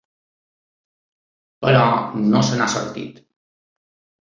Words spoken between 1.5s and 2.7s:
Però no se n'ha